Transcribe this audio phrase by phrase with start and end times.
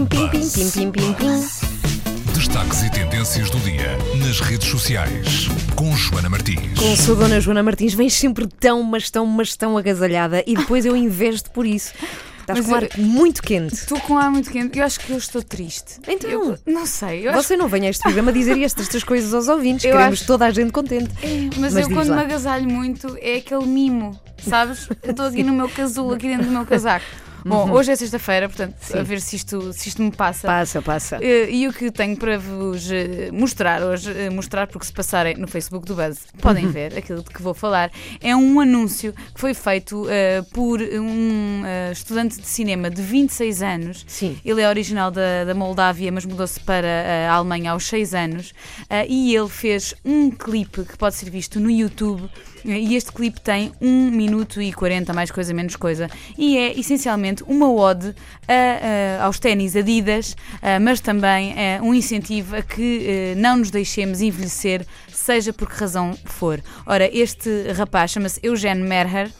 [0.00, 2.32] Pim, pim, pim, pim, pim, pim, pim.
[2.34, 6.78] Destaques e tendências do dia nas redes sociais com Joana Martins.
[6.78, 10.54] Com a sua dona Joana Martins, vens sempre tão, mas tão, mas tão agasalhada e
[10.56, 11.92] depois eu invejo-te por isso.
[12.40, 13.74] Estás com ar eu- muito quente.
[13.74, 14.78] Estou com ar muito quente.
[14.78, 16.00] Eu acho que eu estou triste.
[16.08, 16.30] Então?
[16.30, 17.26] Eu- não sei.
[17.26, 19.84] Eu acho Você não vem a este programa dizer estas, estas coisas aos ouvintes.
[19.84, 21.10] Eu Queremos acho- toda a gente contente.
[21.22, 22.16] É, mas, Mas eu quando lá.
[22.16, 24.88] me agasalho muito é aquele mimo, sabes?
[25.02, 27.04] Eu estou aqui no meu casulo, aqui dentro do meu casaco.
[27.44, 28.86] Bom, hoje é sexta-feira, portanto, Uhum.
[28.92, 28.98] Sim.
[28.98, 30.46] a ver se isto, se isto me passa.
[30.46, 31.18] Passa, passa.
[31.22, 35.36] Eh, E o que tenho para vos eh, mostrar hoje, eh, mostrar porque se passarem
[35.36, 36.72] no Facebook do Buzz, podem Uhum.
[36.72, 41.62] ver aquilo de que vou falar, é um anúncio que foi feito eh, por um
[41.64, 44.04] eh, estudante de cinema de 26 anos.
[44.06, 44.38] Sim.
[44.44, 46.86] Ele é original da, da Moldávia, mas mudou-se para
[47.30, 48.52] a Alemanha aos 6 anos.
[48.88, 52.28] eh, e ele fez um clipe que pode ser visto no YouTube.
[52.64, 56.10] E este clipe tem 1 minuto e 40, mais coisa, menos coisa.
[56.36, 58.14] E é essencialmente uma ode
[58.48, 63.70] a, a, aos ténis Adidas, eh, mas também um incentivo a que eh, não nos
[63.70, 66.60] deixemos envelhecer, seja por que razão for.
[66.86, 69.30] Ora, este rapaz chama-se Eugene Merher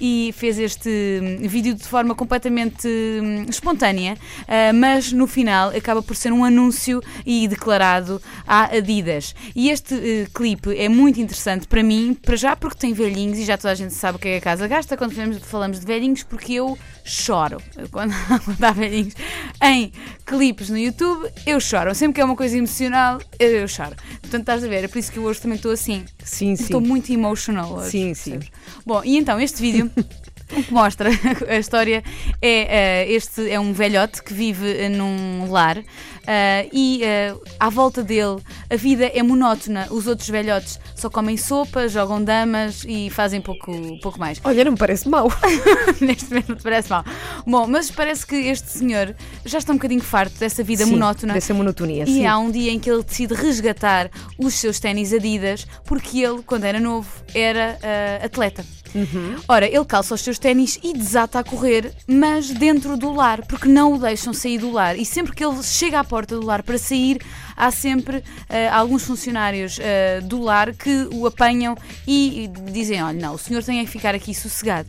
[0.00, 0.88] e fez este
[1.22, 4.16] hum, vídeo de forma completamente hum, espontânea,
[4.48, 9.34] ah, mas no final acaba por ser um anúncio e declarado à Adidas.
[9.54, 13.44] E este eh, clipe é muito interessante para mim, para já porque tem velhinhos e
[13.44, 15.86] já toda a gente sabe o que é que a casa gasta quando falamos, de
[15.86, 18.12] velhinhos, porque eu choro quando,
[18.44, 19.14] quando há velhinhos
[19.62, 19.92] em
[20.24, 21.28] clipes no YouTube.
[21.46, 23.94] Eu choro, sempre que é uma coisa emocional, eu, eu choro.
[24.20, 26.04] Portanto, estás a ver, é por isso que eu hoje também estou assim.
[26.24, 26.64] Sim, sim.
[26.64, 27.90] Estou muito emotional hoje.
[27.90, 28.30] Sim, sim.
[28.30, 28.50] percebes?
[28.84, 29.89] Bom, e então este vídeo
[30.56, 31.10] o que mostra
[31.48, 32.02] a história
[32.42, 35.82] é eh, este é um velhote que vive eh, num lar
[36.26, 39.88] eh, e eh, à volta dele a vida é monótona.
[39.90, 44.40] Os outros velhotes só comem sopa, jogam damas e fazem pouco, pouco mais.
[44.44, 45.28] Olha, não me parece mau.
[46.00, 47.04] Neste momento não te parece mal.
[47.46, 51.34] Bom, mas parece que este senhor já está um bocadinho farto dessa vida Sim, monótona.
[51.34, 52.26] Dessa monotonia, E sim.
[52.26, 56.64] há um dia em que ele decide resgatar os seus ténis Adidas porque ele, quando
[56.64, 57.78] era novo, era
[58.22, 58.64] atleta.
[58.94, 59.36] Uhum.
[59.48, 63.68] Ora, ele calça os seus ténis e desata a correr, mas dentro do lar, porque
[63.68, 64.98] não o deixam sair do lar.
[64.98, 67.20] E sempre que ele chega à porta do lar para sair,
[67.56, 73.20] há sempre ah, alguns funcionários ah, do lar que o apanham e, e dizem: Olha,
[73.20, 74.88] não, o senhor tem que ficar aqui sossegado.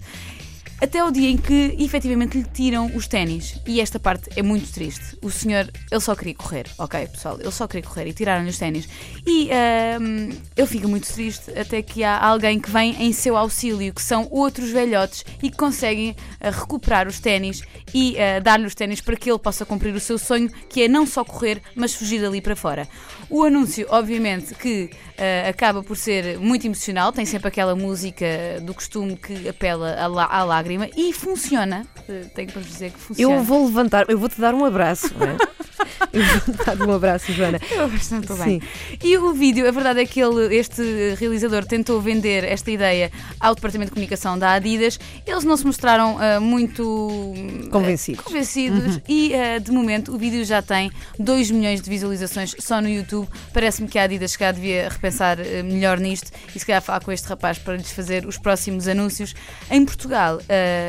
[0.82, 3.56] Até o dia em que efetivamente lhe tiram os ténis.
[3.68, 5.16] E esta parte é muito triste.
[5.22, 7.38] O senhor, ele só queria correr, ok, pessoal?
[7.40, 8.90] Ele só queria correr e tiraram-lhe os ténis.
[9.26, 13.94] E ahm, ele fica muito triste até que há alguém que vem em seu auxílio,
[13.94, 17.62] que são outros velhotes e que conseguem ah, recuperar os ténis
[17.94, 20.88] e ah, dar-lhe os ténis para que ele possa cumprir o seu sonho, que é
[20.88, 22.88] não só correr, mas fugir dali para fora.
[23.30, 28.26] O anúncio, obviamente, que ah, acaba por ser muito emocional, tem sempre aquela música
[28.64, 31.86] do costume que apela à, lá- à lágrima e funciona.
[32.08, 33.36] Eh, Tenho para vos dizer que funciona.
[33.36, 35.38] Eu vou levantar, eu vou-te dar um abraço, não é?
[36.14, 37.60] Eu vou-te dar um abraço, Joana.
[37.72, 38.60] Eu bastante estou Sim.
[38.60, 38.62] bem.
[39.04, 40.82] E o vídeo, a verdade é que ele, este
[41.18, 45.00] realizador tentou vender esta ideia ao departamento de comunicação da Adidas.
[45.26, 47.34] Eles não se mostraram ah, muito
[47.72, 48.20] Convencidos.
[48.20, 52.82] ah, convencidos e ah, de momento o vídeo já tem 2 milhões de visualizações só
[52.82, 53.28] no YouTube.
[53.54, 57.12] Parece-me que a Adidas calhar devia repensar ah, melhor nisto e se calhar falar com
[57.12, 59.34] este rapaz para lhes fazer os próximos anúncios.
[59.70, 60.40] Em Portugal,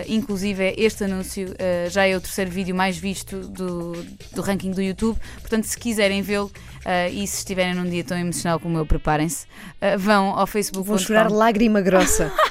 [0.08, 1.54] inclusive, este anúncio
[1.90, 3.92] já é o terceiro vídeo mais visto do,
[4.32, 5.18] do ranking do YouTube.
[5.40, 6.50] Portanto, se quiserem vê-lo
[6.84, 9.46] ah, e se estiverem num dia tão emocional como eu, preparem-se.
[9.80, 10.86] Ah, vão ao Facebook.
[10.86, 12.32] Vou chorar lágrima grossa.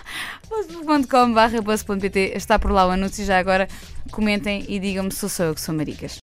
[0.52, 3.70] facebook.com.br está por lá o anúncio já agora
[4.12, 6.20] comentem e digam-me se sou eu que sou maricas.